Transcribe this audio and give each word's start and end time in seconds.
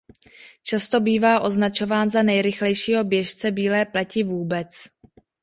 Často 0.63 0.99
bývá 0.99 1.39
označován 1.39 2.09
za 2.09 2.23
nejrychlejšího 2.23 3.03
běžce 3.03 3.51
bílé 3.51 3.85
pleti 3.85 4.23
vůbec. 4.23 4.69